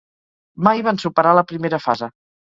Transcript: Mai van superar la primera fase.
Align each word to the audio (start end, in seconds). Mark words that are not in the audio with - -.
Mai 0.67 0.79
van 0.87 0.99
superar 1.03 1.33
la 1.39 1.43
primera 1.51 1.81
fase. 1.85 2.09